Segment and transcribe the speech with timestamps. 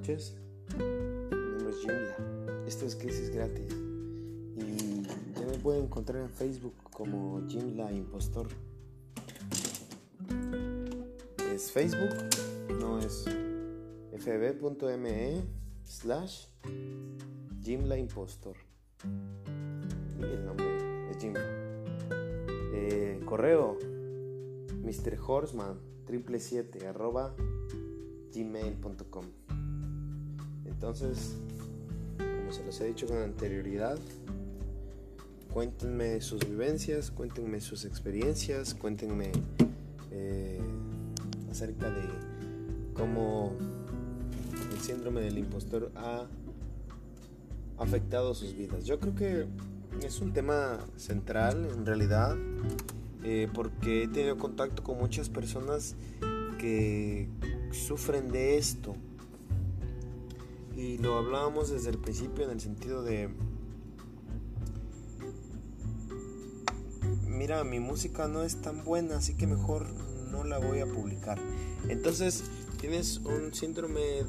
[0.00, 0.34] noches.
[0.78, 2.64] Mi nombre es Jimla.
[2.66, 3.70] Esto es Crisis Gratis.
[4.56, 5.02] Y
[5.38, 8.48] ya me pueden encontrar en Facebook como Jimla Impostor.
[11.52, 12.14] Es Facebook,
[12.80, 13.26] no es
[14.12, 15.42] fb.me
[15.84, 16.46] slash
[17.62, 18.56] Jimla Impostor.
[20.18, 21.44] Y el nombre es Jimla.
[22.72, 23.76] Eh, correo
[24.82, 25.18] Mr.
[25.26, 27.34] Horseman triple siete arroba
[28.32, 29.39] gmail.com
[30.80, 31.36] entonces
[32.16, 33.98] como se los he dicho con anterioridad
[35.52, 39.30] cuéntenme sus vivencias cuéntenme sus experiencias cuéntenme
[40.10, 40.58] eh,
[41.50, 42.00] acerca de
[42.94, 43.52] cómo
[44.72, 46.26] el síndrome del impostor ha
[47.76, 49.46] afectado sus vidas yo creo que
[50.02, 52.38] es un tema central en realidad
[53.22, 55.94] eh, porque he tenido contacto con muchas personas
[56.58, 57.28] que
[57.70, 58.94] sufren de esto.
[60.80, 63.28] Y lo hablábamos desde el principio en el sentido de,
[67.26, 69.92] mira, mi música no es tan buena, así que mejor
[70.30, 71.38] no la voy a publicar.
[71.88, 72.44] Entonces
[72.80, 74.24] tienes un síndrome,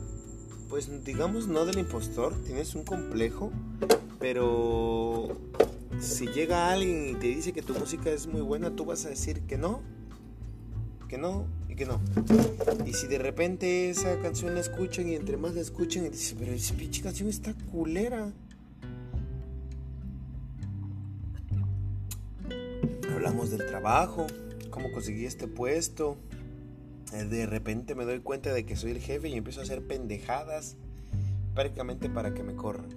[0.68, 3.54] pues digamos, no del impostor, tienes un complejo,
[4.20, 5.30] pero
[6.02, 9.10] si llega alguien y te dice que tu música es muy buena, tú vas a
[9.10, 9.80] decir que no,
[11.12, 12.00] que no y que no.
[12.86, 16.38] Y si de repente esa canción la escuchan y entre más la escuchan y dicen,
[16.40, 18.32] pero esa pinche canción está culera.
[23.14, 24.26] Hablamos del trabajo,
[24.70, 26.16] cómo conseguí este puesto.
[27.12, 29.86] Eh, de repente me doy cuenta de que soy el jefe y empiezo a hacer
[29.86, 30.78] pendejadas
[31.54, 32.88] prácticamente para que me corran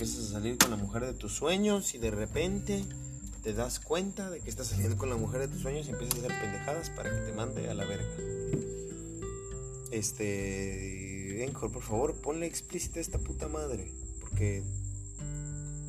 [0.00, 2.86] empiezas a salir con la mujer de tus sueños y de repente
[3.42, 6.18] te das cuenta de que estás saliendo con la mujer de tus sueños y empiezas
[6.18, 8.08] a hacer pendejadas para que te mande a la verga.
[9.90, 14.62] Este, Encore, por favor, ponle explícita a esta puta madre, porque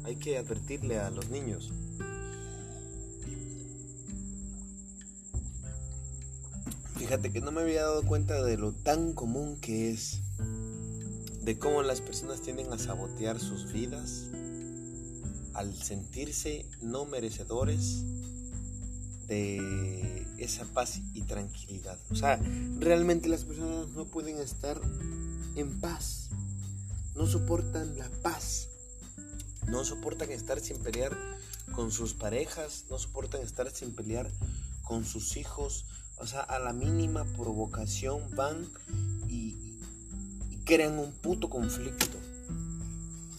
[0.03, 1.71] hay que advertirle a los niños.
[6.97, 10.21] Fíjate que no me había dado cuenta de lo tan común que es
[11.41, 14.30] de cómo las personas tienden a sabotear sus vidas
[15.61, 18.03] al sentirse no merecedores
[19.27, 21.99] de esa paz y tranquilidad.
[22.09, 22.39] O sea,
[22.79, 24.81] realmente las personas no pueden estar
[25.55, 26.29] en paz,
[27.15, 28.69] no soportan la paz,
[29.67, 31.15] no soportan estar sin pelear
[31.73, 34.29] con sus parejas, no soportan estar sin pelear
[34.83, 35.85] con sus hijos.
[36.17, 38.67] O sea, a la mínima provocación van
[39.29, 39.57] y,
[40.65, 42.17] crean un puto conflicto.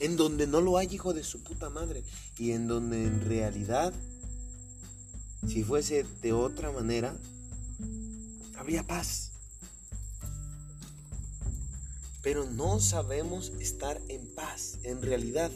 [0.02, 2.02] En donde no lo hay, hijo de su puta madre.
[2.36, 3.94] Y en donde en realidad,
[5.46, 7.16] si fuese de otra manera,
[8.56, 9.30] habría paz.
[12.20, 15.52] Pero no sabemos estar en paz, en realidad,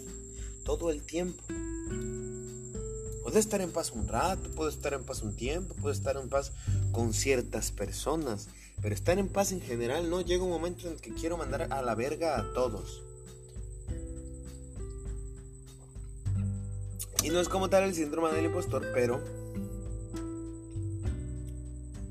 [0.64, 1.42] todo el tiempo.
[3.24, 6.28] Puedo estar en paz un rato, puedo estar en paz un tiempo, puedo estar en
[6.28, 6.52] paz
[6.92, 8.46] con ciertas personas,
[8.80, 11.72] pero estar en paz en general no llega un momento en el que quiero mandar
[11.72, 13.02] a la verga a todos.
[17.26, 19.20] Y no es como tal el síndrome del impostor, pero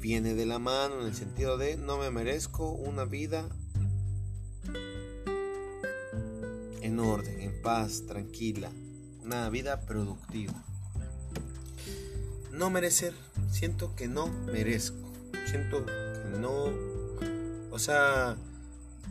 [0.01, 3.47] viene de la mano en el sentido de no me merezco una vida
[6.81, 8.69] en orden, en paz, tranquila,
[9.23, 10.65] una vida productiva.
[12.51, 13.13] No merecer,
[13.49, 15.13] siento que no merezco,
[15.49, 15.85] siento
[16.41, 16.73] no,
[17.71, 18.35] o sea,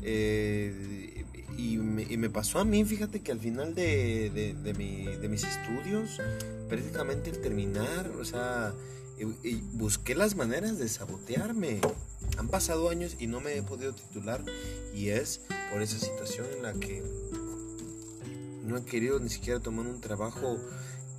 [0.02, 1.13] eh,
[1.56, 6.20] y, me, pasó a mí, fíjate que al final de, mis estudios,
[6.68, 8.74] prácticamente el terminar, o sea,
[9.72, 11.80] busqué las maneras de sabotearme.
[12.38, 14.42] Han pasado años y no me he podido titular
[14.94, 15.42] y es
[15.72, 17.02] por esa situación en la que
[18.64, 20.58] no he querido ni siquiera tomar un trabajo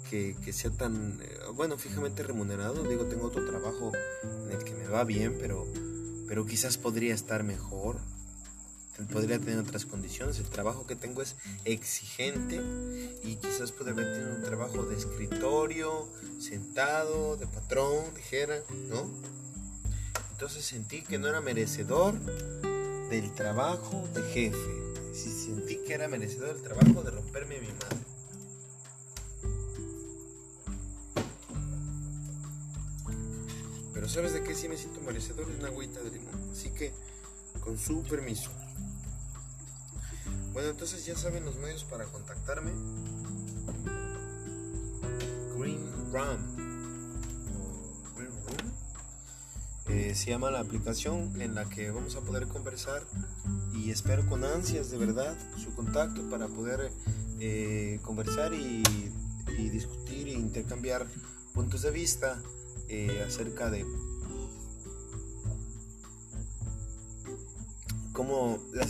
[0.10, 2.84] que, que, sea tan, eh, bueno, fijamente remunerado.
[2.84, 3.92] Digo, tengo otro trabajo
[4.46, 5.66] en el que me va bien, pero
[6.28, 7.98] pero quizás podría estar mejor,
[9.04, 10.40] podría tener otras condiciones.
[10.40, 12.62] El trabajo que tengo es exigente
[13.24, 16.08] y quizás podría haber tenido un trabajo de escritorio,
[16.40, 18.56] sentado, de patrón, dijera,
[18.90, 19.10] ¿no?
[20.32, 22.20] Entonces sentí que no era merecedor
[23.10, 24.86] del trabajo de jefe.
[25.14, 27.98] Sí, sentí que era merecedor del trabajo de romperme mi madre.
[33.94, 35.48] Pero ¿sabes de qué sí me siento merecedor?
[35.48, 36.50] De una agüita de limón.
[36.52, 36.92] Así que,
[37.62, 38.52] con su permiso.
[40.56, 42.72] Bueno, entonces ya saben los medios para contactarme.
[45.58, 45.82] Green.
[48.16, 50.16] Green Room.
[50.16, 53.04] se llama la aplicación en la que vamos a poder conversar
[53.74, 56.90] y espero con ansias de verdad su contacto para poder
[57.42, 58.82] eh, conversar y,
[59.58, 61.06] discutir e intercambiar
[61.54, 62.42] puntos de vista
[62.88, 63.86] eh, acerca de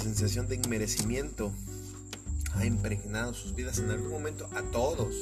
[0.05, 1.51] sensación de inmerecimiento
[2.53, 5.15] ha impregnado sus vidas en algún momento a todos.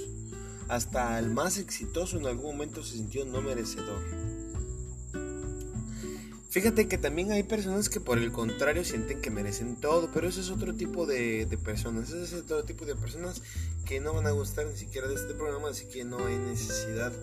[0.68, 4.02] Hasta el más exitoso en algún momento se sintió no merecedor.
[6.50, 10.42] Fíjate que también hay personas que por el contrario sienten que merecen todo, pero eso
[10.42, 13.42] es otro tipo de, personas, ese es otro tipo de personas
[13.86, 17.14] que no van a gustar ni siquiera de este programa, así que no hay necesidad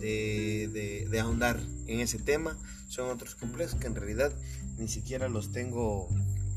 [0.00, 2.58] de, de ahondar en ese tema.
[2.88, 4.32] Son otros complejos que en realidad
[4.78, 6.08] ni siquiera los tengo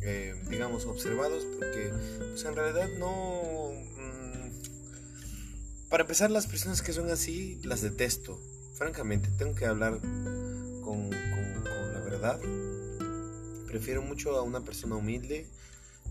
[0.06, 1.92] eh, digamos, observados, porque
[2.30, 3.72] pues, en realidad no...
[3.98, 4.34] Mm,
[5.90, 8.42] para empezar, las personas que son así, las detesto.
[8.74, 12.40] Francamente, tengo que hablar con, la verdad.
[13.68, 15.48] Prefiero mucho a una persona humilde,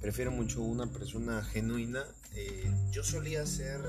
[0.00, 2.04] prefiero mucho a una persona genuina.
[2.34, 3.80] Eh, yo solía ser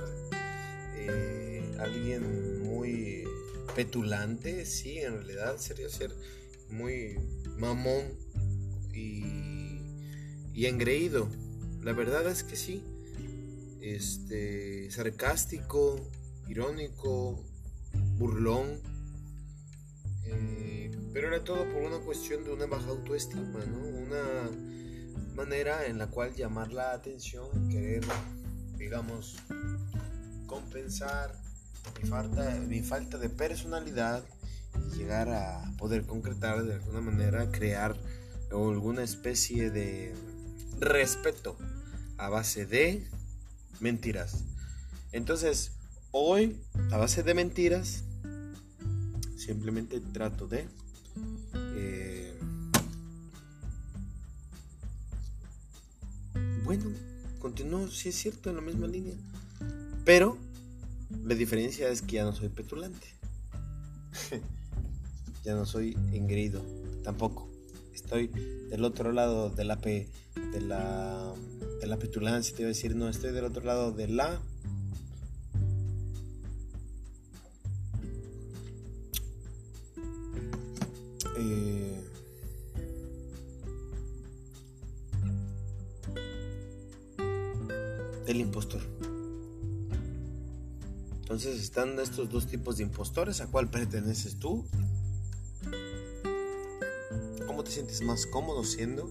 [0.96, 3.24] eh, alguien muy
[3.76, 6.14] petulante, sí, en realidad, sería ser
[6.70, 7.18] muy
[7.58, 8.18] mamón
[8.94, 9.53] y
[10.54, 11.28] y engreído.
[11.82, 12.84] La verdad es que sí.
[13.82, 16.00] Este, sarcástico,
[16.48, 17.44] irónico,
[18.18, 18.80] burlón.
[20.26, 23.80] Eh, pero era todo por una cuestión de una baja autoestima, ¿no?
[23.80, 24.50] Una
[25.36, 28.04] manera en la cual llamar la atención, querer,
[28.78, 29.36] digamos,
[30.48, 31.34] compensar
[32.02, 34.24] mi falta, mi falta de personalidad
[34.92, 37.96] y llegar a poder concretar de alguna manera, crear
[38.52, 40.14] alguna especie de
[40.80, 41.58] respeto
[42.18, 43.06] a base de
[43.80, 44.44] mentiras.
[45.12, 45.72] Entonces,
[46.12, 46.58] hoy,
[46.92, 48.04] a base de mentiras,
[49.38, 50.68] simplemente trato de...
[51.56, 52.34] Eh,
[56.64, 56.86] bueno,
[57.40, 59.16] continúo, si es cierto, en la misma línea.
[60.06, 60.38] Pero
[61.24, 63.08] la diferencia es que ya no soy petulante.
[65.44, 66.64] ya no soy engreído,
[67.04, 67.53] tampoco.
[67.94, 68.28] Estoy
[68.70, 71.34] del otro lado de la de la,
[71.80, 74.42] de la petulancia, te iba a decir, no, estoy del otro lado de la...
[81.38, 82.04] Eh,
[88.26, 88.82] del impostor.
[91.20, 93.42] Entonces están estos dos tipos de impostores.
[93.42, 94.66] ¿A cuál perteneces tú?
[97.64, 99.10] ¿Cómo te sientes más cómodo siendo?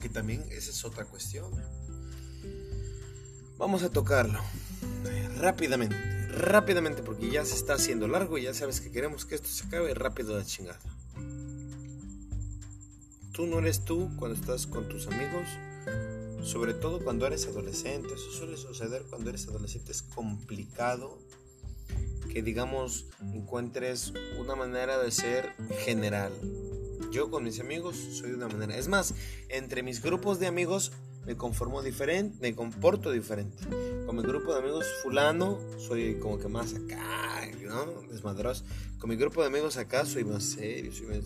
[0.00, 1.52] que también esa es otra cuestión.
[3.58, 4.40] Vamos a tocarlo
[5.36, 5.94] rápidamente,
[6.26, 9.66] rápidamente, porque ya se está haciendo largo y ya sabes que queremos que esto se
[9.66, 10.80] acabe rápido de chingada.
[13.30, 15.46] Tú no eres tú cuando estás con tus amigos,
[16.42, 18.08] sobre todo cuando eres adolescente.
[18.12, 19.92] Eso suele suceder cuando eres adolescente.
[19.92, 21.20] Es complicado
[22.32, 25.54] que, digamos, encuentres una manera de ser
[25.84, 26.32] general
[27.12, 28.76] yo con mis amigos soy de una manera.
[28.76, 29.14] Es más,
[29.48, 30.92] entre mis grupos de amigos
[31.26, 33.62] me conformo diferente, me comporto diferente.
[34.06, 38.02] Con mi grupo de amigos fulano soy como que más acá, ¿no?
[38.10, 38.64] Desmadroso.
[38.98, 41.18] Con mi grupo de amigos acá soy más serio, soy más...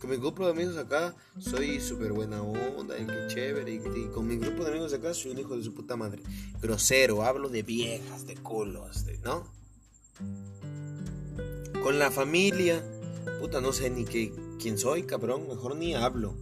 [0.00, 3.74] Con mi grupo de amigos acá soy súper buena onda, y qué chévere.
[3.74, 6.22] Y, con mi grupo de amigos acá soy un hijo de su puta madre.
[6.60, 9.44] Grosero, hablo de viejas, de culos, ¿no?
[11.82, 12.82] Con la familia,
[13.38, 16.34] puta, no sé ni qué quién soy, cabrón, mejor ni hablo.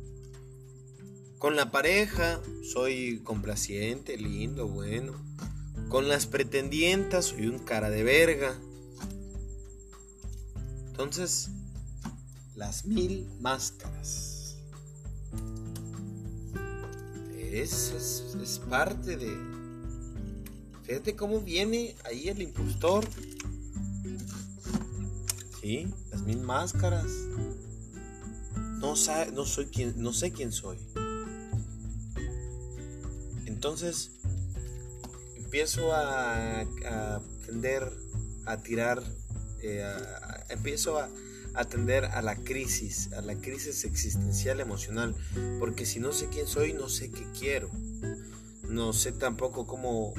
[1.38, 2.40] Con la pareja
[2.72, 5.12] soy complaciente, lindo, bueno.
[5.88, 8.58] Con las pretendientas soy un cara de verga.
[10.86, 11.50] Entonces,
[12.54, 14.56] las mil máscaras.
[17.50, 19.36] Es, es, es parte de...
[20.84, 23.04] Fíjate cómo viene ahí el impostor.
[25.60, 27.06] Sí, las mil máscaras
[28.84, 28.94] no,
[29.32, 30.78] no soy quien, no sé quién soy.
[33.46, 34.10] Entonces
[35.36, 37.22] empiezo a, a
[38.46, 39.02] a tirar,
[39.62, 39.86] eh,
[40.50, 41.08] empiezo a
[41.54, 45.14] atender a la crisis, a la crisis existencial emocional,
[45.60, 47.70] porque si no sé quién soy, no sé qué quiero,
[48.68, 50.12] no sé tampoco cómo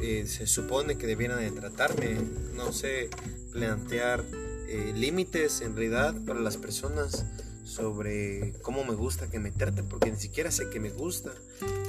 [0.00, 2.16] eh, se supone que debieran de tratarme,
[2.54, 3.08] no sé
[3.52, 4.24] plantear
[4.68, 7.24] eh, límites en realidad para las personas
[7.64, 11.32] sobre cómo me gusta que me traten, porque ni siquiera sé que me gusta.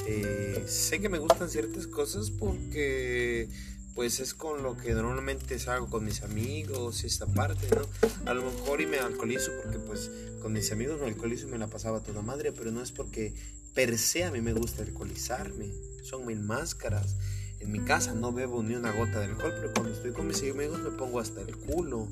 [0.07, 3.49] Eh, sé que me gustan ciertas cosas porque
[3.93, 7.81] pues es con lo que normalmente salgo con mis amigos, esta parte, ¿no?
[8.29, 11.57] A lo mejor y me alcoholizo porque pues con mis amigos me alcoholizo y me
[11.57, 13.33] la pasaba toda madre, pero no es porque
[13.73, 15.71] per se a mí me gusta alcoholizarme,
[16.03, 17.15] son mil máscaras.
[17.59, 20.43] En mi casa no bebo ni una gota de alcohol, pero cuando estoy con mis
[20.43, 22.07] amigos me pongo hasta el culo.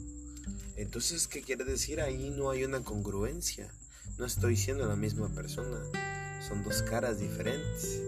[0.76, 2.02] Entonces, ¿qué quiere decir?
[2.02, 3.72] Ahí no hay una congruencia.
[4.18, 5.80] No estoy siendo la misma persona.
[6.48, 8.02] Son dos caras diferentes.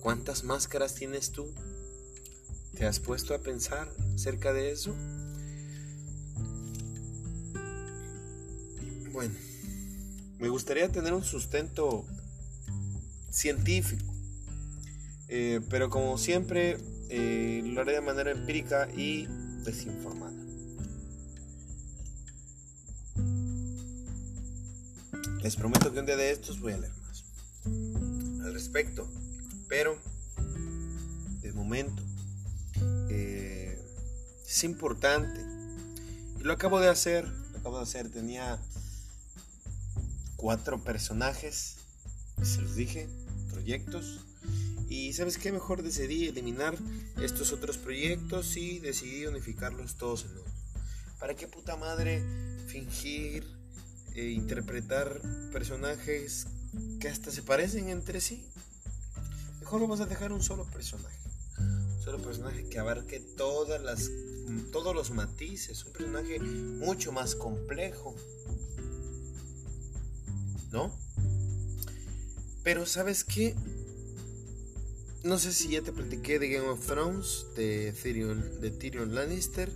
[0.00, 1.52] ¿Cuántas máscaras tienes tú?
[2.76, 4.94] ¿Te has puesto a pensar acerca de eso?
[9.12, 9.34] Bueno,
[10.38, 12.04] me gustaría tener un sustento
[13.30, 14.04] científico,
[15.28, 16.76] eh, pero como siempre
[17.08, 19.26] eh, lo haré de manera empírica y
[19.64, 20.35] desinformada.
[25.46, 27.22] Les prometo que un día de estos voy a leer más
[28.44, 29.08] al respecto,
[29.68, 29.96] pero
[31.40, 32.02] de momento
[33.08, 35.40] es importante.
[36.40, 38.10] Y lo acabo de hacer, lo acabo de hacer.
[38.10, 38.60] Tenía
[40.34, 41.76] cuatro personajes,
[42.42, 43.08] se los dije,
[43.52, 44.24] proyectos.
[44.88, 46.76] Y sabes qué, mejor decidí eliminar
[47.22, 50.50] estos otros proyectos y decidí unificarlos todos en uno.
[51.20, 52.20] ¿Para qué puta madre
[52.66, 53.55] fingir
[54.16, 55.20] e interpretar
[55.52, 56.46] personajes
[57.00, 58.44] que hasta se parecen entre sí?
[59.60, 61.18] Mejor vamos a dejar un solo personaje.
[61.58, 64.10] Un solo personaje que abarque todas las
[64.70, 68.14] todos los matices, un personaje mucho más complejo.
[70.70, 70.96] ¿No?
[72.62, 73.54] Pero ¿sabes qué?
[75.24, 79.72] No sé si ya te platiqué de Game of Thrones, de Tyrion, de Tyrion Lannister.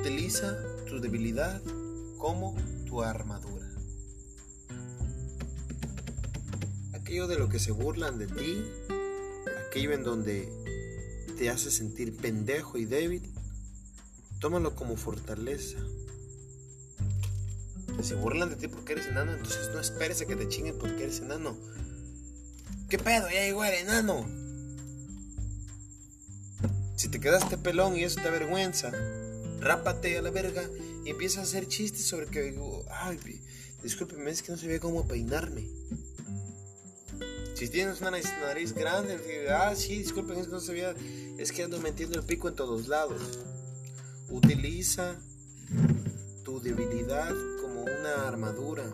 [0.00, 0.56] Utiliza
[0.88, 1.60] tu debilidad
[2.16, 3.66] como tu armadura.
[6.94, 8.64] Aquello de lo que se burlan de ti,
[9.66, 10.48] aquello en donde
[11.36, 13.22] te hace sentir pendejo y débil,
[14.40, 15.78] tómalo como fortaleza.
[17.98, 20.78] Si se burlan de ti porque eres enano, entonces no esperes a que te chinguen
[20.78, 21.56] porque eres enano.
[22.88, 23.28] ¿Qué pedo?
[23.28, 24.26] Ya llegó el enano.
[26.96, 28.90] Si te quedaste pelón y eso te avergüenza,
[29.60, 30.62] rápate a la verga
[31.04, 32.58] y empieza a hacer chistes sobre que,
[32.90, 33.18] ay,
[33.82, 35.66] discúlpeme, es que no sabía cómo peinarme.
[37.54, 40.94] Si tienes una nariz, grande, ah, sí, es que no sabía,
[41.38, 43.20] es que ando metiendo el pico en todos lados.
[44.30, 45.16] Utiliza
[46.44, 48.84] tu debilidad como una armadura.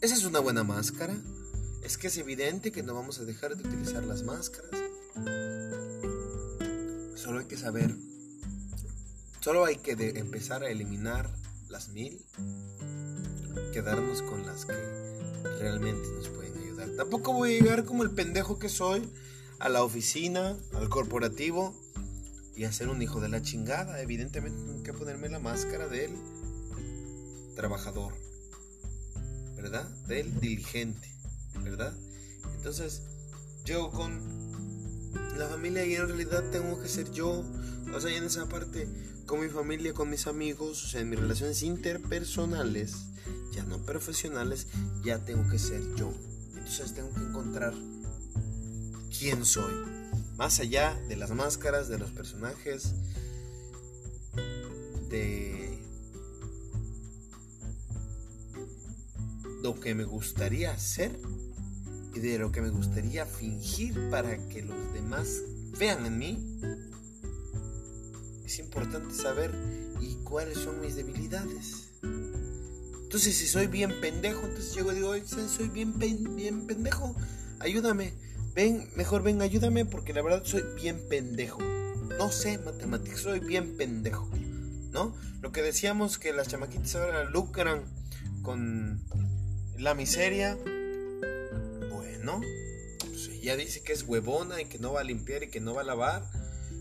[0.00, 1.16] Esa es una buena máscara.
[1.82, 4.70] Es que es evidente que no vamos a dejar de utilizar las máscaras.
[7.24, 7.96] Solo hay que saber.
[9.40, 11.30] Solo hay que empezar a eliminar
[11.70, 12.22] las mil
[13.72, 14.74] quedarnos con las que
[15.58, 16.90] realmente nos pueden ayudar.
[16.90, 19.10] Tampoco voy a llegar como el pendejo que soy
[19.58, 21.74] a la oficina, al corporativo
[22.54, 24.02] y a ser un hijo de la chingada.
[24.02, 26.12] Evidentemente tengo que ponerme la máscara del
[27.56, 28.12] trabajador,
[29.56, 29.88] ¿verdad?
[30.08, 31.08] Del diligente,
[31.62, 31.96] ¿verdad?
[32.56, 33.02] Entonces,
[33.64, 34.33] yo con
[35.36, 37.44] la familia y en realidad tengo que ser yo,
[37.92, 38.88] o sea, en esa parte,
[39.26, 43.06] con mi familia, con mis amigos, o sea, en mis relaciones interpersonales,
[43.52, 44.66] ya no profesionales,
[45.02, 46.12] ya tengo que ser yo.
[46.48, 47.74] Entonces tengo que encontrar
[49.18, 49.72] quién soy.
[50.36, 52.94] Más allá de las máscaras, de los personajes,
[55.08, 55.78] de
[59.62, 61.18] lo que me gustaría ser
[62.14, 65.42] y de lo que me gustaría fingir para que los demás
[65.78, 66.60] vean en mí.
[68.44, 69.52] Es importante saber
[70.00, 71.90] y cuáles son mis debilidades.
[72.02, 75.14] Entonces, si soy bien pendejo, entonces llego y digo,
[75.48, 77.14] soy bien, bien pendejo,
[77.60, 78.12] ayúdame.
[78.54, 81.60] Ven, mejor ven, ayúdame porque la verdad soy bien pendejo.
[82.18, 84.28] No sé matemáticas, soy bien pendejo.
[84.92, 85.14] ¿No?
[85.42, 87.82] Lo que decíamos que las chamaquitas ahora lucran
[88.42, 89.02] con
[89.76, 90.56] la miseria.
[92.24, 92.40] Bueno,
[93.00, 95.74] pues ella dice que es huevona y que no va a limpiar y que no
[95.74, 96.24] va a lavar.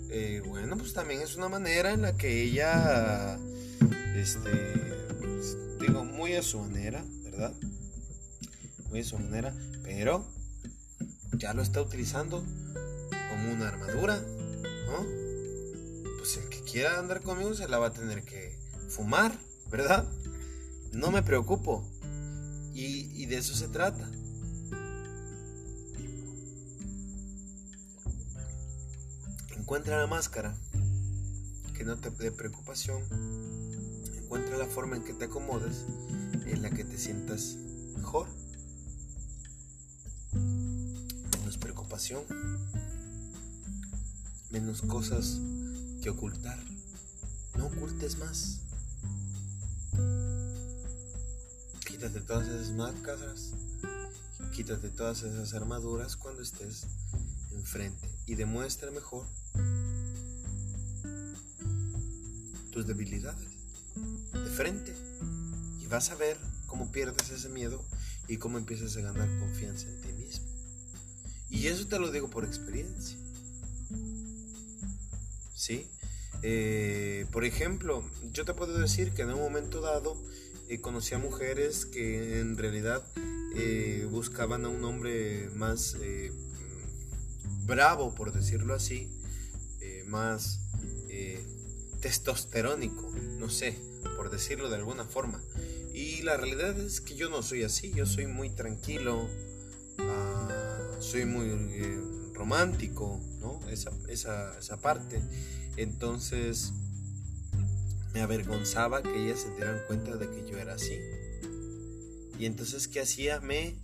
[0.09, 3.38] Eh, bueno, pues también es una manera en la que ella,
[4.15, 4.73] este,
[5.81, 7.53] digo, muy a su manera, ¿verdad?
[8.89, 10.25] Muy a su manera, pero
[11.33, 12.41] ya lo está utilizando
[13.29, 14.21] como una armadura,
[14.85, 15.05] ¿no?
[16.19, 18.57] Pues el que quiera andar conmigo se la va a tener que
[18.88, 19.38] fumar,
[19.69, 20.09] ¿verdad?
[20.93, 21.85] No me preocupo.
[22.73, 24.12] Y de eso se trata.
[29.73, 30.55] Encuentra la máscara
[31.75, 33.01] que no te dé preocupación
[34.21, 35.85] encuentra la forma en que te acomodes,
[36.45, 37.55] en la que te sientas
[37.97, 38.27] mejor.
[41.59, 42.21] preocupación,
[44.51, 45.39] menos cosas
[46.03, 46.59] que ocultar.
[47.57, 48.59] No ocultes más.
[51.83, 53.53] Quítate todas esas máscaras,
[54.53, 56.85] quítate todas esas armaduras cuando estés
[57.53, 59.25] enfrente y demuestra mejor
[62.73, 63.49] tus debilidades
[64.33, 64.93] de frente
[65.79, 67.85] y vas a ver cómo pierdes ese miedo
[68.27, 70.47] y cómo empiezas a ganar confianza en ti mismo.
[71.51, 73.15] Y eso te lo digo por experiencia.
[75.53, 75.87] ¿Sí?
[76.41, 80.19] Eh, por ejemplo, yo te puedo decir que en un momento dado
[80.67, 83.05] eh, conocí a mujeres que en realidad
[83.55, 85.95] eh, buscaban a un hombre más
[87.65, 89.11] bravo, por decirlo así,
[90.07, 90.59] más
[92.03, 93.79] testosterónico, no sé,
[94.17, 95.41] por decirlo de alguna forma.
[95.93, 99.29] Y la realidad es que yo no soy así, yo soy muy tranquilo,
[100.00, 102.01] ah, soy muy eh,
[102.33, 103.62] romántico, ¿no?
[103.69, 105.22] Esa, esa, esa parte.
[105.77, 106.74] Entonces
[108.13, 111.00] me avergonzaba que ellas se dieran cuenta de que yo era así.
[112.38, 113.39] Y entonces, ¿qué hacía?
[113.39, 113.77] Me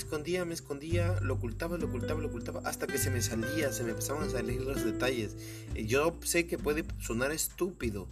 [0.00, 3.84] escondía, me escondía, lo ocultaba, lo ocultaba, lo ocultaba, hasta que se me salía, se
[3.84, 5.36] me empezaban a salir los detalles.
[5.74, 8.08] Yo sé que puede sonar estúpido,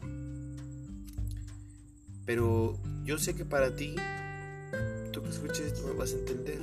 [2.27, 3.97] pero yo sé que para ti,
[5.13, 6.61] tú que escuches esto me vas a entender.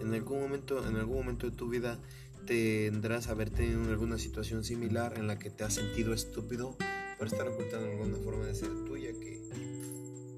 [0.00, 1.98] En algún momento, en algún momento de tu vida
[2.46, 6.76] tendrás verte en alguna situación similar en la que te has sentido estúpido
[7.18, 9.42] por estar ocultando alguna forma de ser tuya que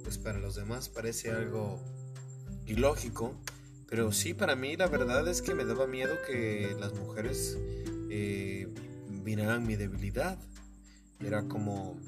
[0.04, 1.80] pues para los demás parece algo
[2.66, 3.34] ilógico
[3.88, 7.56] pero sí, para mí la verdad es que me daba miedo que las mujeres
[8.10, 8.68] eh,
[9.24, 10.38] miraran mi debilidad.
[11.20, 11.98] Era como,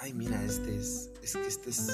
[0.00, 1.88] ay, mira, este es, es que este es,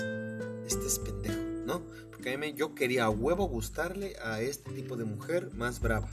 [0.67, 1.83] este es pendejo, ¿no?
[2.11, 6.11] Porque a mí yo quería a huevo gustarle a este tipo de mujer más brava.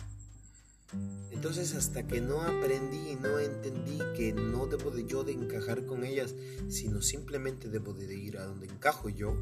[1.31, 5.85] Entonces hasta que no aprendí y no entendí que no debo de yo de encajar
[5.85, 6.35] con ellas,
[6.67, 9.37] sino simplemente debo de ir a donde encajo yo,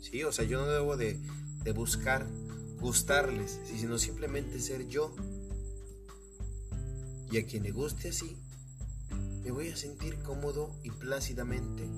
[0.00, 0.24] ¿sí?
[0.24, 1.18] O sea, yo no debo de,
[1.74, 2.26] buscar
[2.80, 5.14] gustarles, sino simplemente ser yo.
[7.30, 8.36] Y a quien le guste así,
[9.44, 11.88] me voy a sentir cómodo y plácidamente.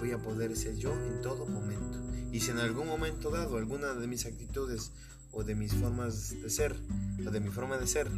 [0.00, 1.98] Voy a poder ser yo en todo momento.
[2.30, 4.92] Y si en algún momento dado alguna de mis actitudes
[5.32, 6.76] o de mis formas de ser,
[7.26, 8.10] o de mi forma de ser,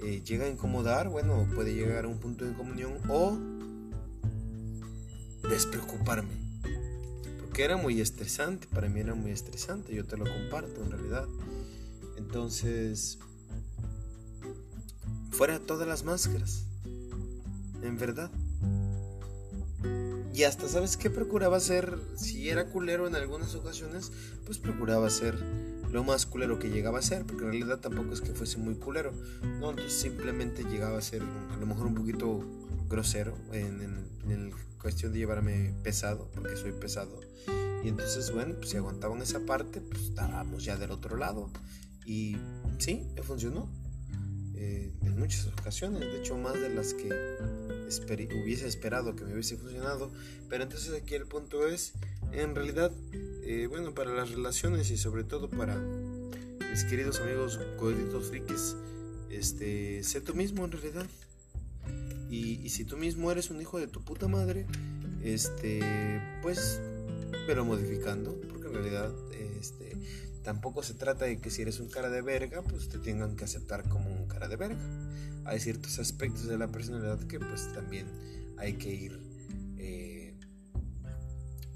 [0.00, 3.38] eh, llega a incomodar, bueno, puede llegar a un punto de comunión o
[5.48, 6.41] despreocuparme
[7.52, 11.26] que era muy estresante, para mí era muy estresante, yo te lo comparto en realidad.
[12.16, 13.18] Entonces,
[15.30, 16.64] fuera todas las máscaras,
[17.82, 18.30] en verdad.
[20.34, 21.98] Y hasta, ¿sabes qué procuraba hacer?
[22.16, 24.10] Si era culero en algunas ocasiones,
[24.46, 25.38] pues procuraba ser
[25.90, 28.76] lo más culero que llegaba a ser, porque en realidad tampoco es que fuese muy
[28.76, 29.12] culero,
[29.60, 32.42] no, entonces simplemente llegaba a ser a lo mejor un poquito
[32.92, 37.20] grosero en, en, en cuestión de llevarme pesado, porque soy pesado.
[37.82, 41.50] Y entonces, bueno, pues si aguantaban esa parte, pues estábamos ya del otro lado.
[42.06, 42.36] Y
[42.78, 43.68] sí, me funcionó.
[44.54, 47.08] Eh, en muchas ocasiones, de hecho más de las que
[48.44, 50.12] hubiese esperado que me hubiese funcionado.
[50.48, 51.94] Pero entonces aquí el punto es,
[52.30, 52.92] en realidad,
[53.42, 58.76] eh, bueno, para las relaciones y sobre todo para mis queridos amigos gorditos frikis,
[59.30, 61.06] este, sé tú mismo en realidad.
[62.32, 64.66] Y, si tú mismo eres un hijo de tu puta madre,
[65.22, 65.82] este,
[66.40, 66.80] pues,
[67.46, 69.12] pero modificando, porque en realidad,
[69.60, 69.98] este,
[70.42, 73.44] tampoco se trata de que si eres un cara de verga, pues te tengan que
[73.44, 74.80] aceptar como un cara de verga.
[75.44, 78.06] Hay ciertos aspectos de la personalidad que pues también
[78.56, 79.20] hay que ir
[79.76, 80.34] eh,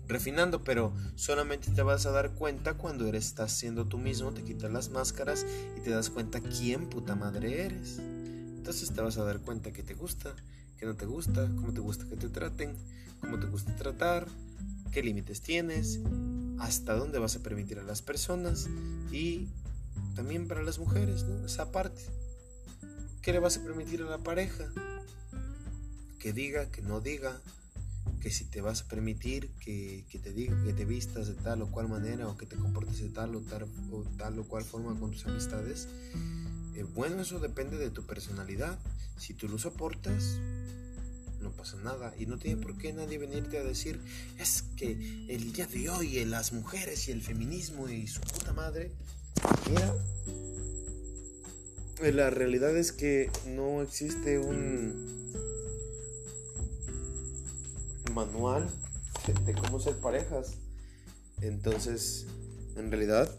[0.08, 4.42] refinando, pero solamente te vas a dar cuenta cuando eres, estás siendo tú mismo, te
[4.42, 5.44] quitas las máscaras
[5.76, 8.00] y te das cuenta quién puta madre eres.
[8.66, 10.34] Entonces te vas a dar cuenta que te gusta,
[10.76, 12.74] que no te gusta, cómo te gusta que te traten,
[13.20, 14.26] cómo te gusta tratar,
[14.90, 16.00] qué límites tienes,
[16.58, 18.66] hasta dónde vas a permitir a las personas
[19.12, 19.46] y
[20.16, 21.46] también para las mujeres, ¿no?
[21.46, 22.02] Esa parte.
[23.22, 24.64] ¿Qué le vas a permitir a la pareja?
[26.18, 27.40] Que diga, que no diga,
[28.20, 31.70] que si te vas a permitir que, te diga que te vistas de tal o
[31.70, 34.98] cual manera o que te comportes de tal o tal o, tal o cual forma
[34.98, 35.86] con tus amistades
[36.76, 38.78] eh, bueno, eso depende de tu personalidad.
[39.16, 40.38] Si tú lo soportas,
[41.40, 42.14] no pasa nada.
[42.18, 44.00] Y no tiene por qué nadie venirte a decir,
[44.38, 44.92] es que
[45.28, 48.92] el día de hoy las mujeres y el feminismo y su puta madre.
[49.70, 49.94] Mira,
[52.02, 55.16] eh, la realidad es que no existe un
[58.12, 58.68] manual
[59.44, 60.54] de cómo ser parejas.
[61.40, 62.26] Entonces,
[62.76, 63.34] En realidad,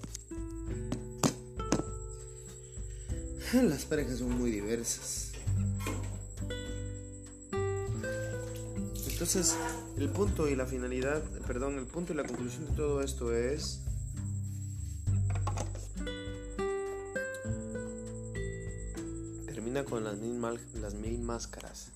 [3.54, 5.32] las parejas son muy diversas.
[9.10, 9.56] Entonces,
[9.98, 13.82] el punto y la finalidad, perdón, el punto y la conclusión de todo esto es
[19.46, 21.92] termina con las mil, máscaras.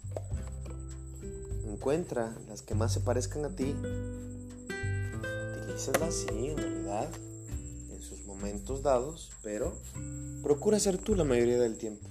[1.66, 3.76] Encuentra las que más se parezcan a ti.
[5.64, 7.10] Utilízalas, sí, en realidad,
[7.92, 9.74] en sus momentos dados, pero
[10.42, 12.08] procura ser tú la mayoría del tiempo.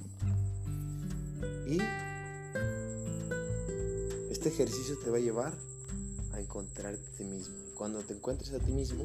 [1.66, 1.78] Y
[4.30, 5.52] este ejercicio te va a llevar
[6.32, 7.56] a encontrarte a ti mismo.
[7.68, 9.04] Y cuando te encuentres a ti mismo,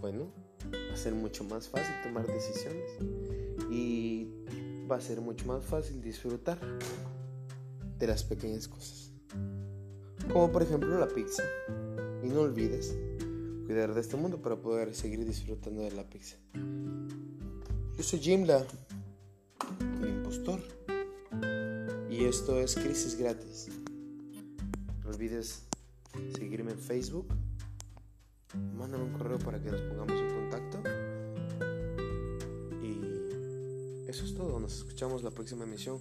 [0.00, 0.32] bueno,
[0.72, 2.90] va a ser mucho más fácil tomar decisiones.
[3.70, 4.28] Y
[4.90, 6.58] va a ser mucho más fácil disfrutar
[7.98, 9.12] de las pequeñas cosas.
[10.32, 11.42] Como por ejemplo la pizza.
[12.22, 12.94] Y no olvides
[13.66, 16.36] cuidar de este mundo para poder seguir disfrutando de la pizza.
[18.00, 18.66] Yo soy Jimla,
[20.00, 20.58] el impostor.
[22.08, 23.68] Y esto es Crisis Gratis.
[25.04, 25.66] No olvides
[26.34, 27.26] seguirme en Facebook.
[28.74, 30.82] Mándame un correo para que nos pongamos en contacto.
[32.82, 34.58] Y eso es todo.
[34.58, 35.98] Nos escuchamos la próxima emisión.